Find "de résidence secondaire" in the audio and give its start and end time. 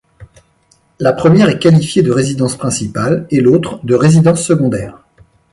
3.85-5.03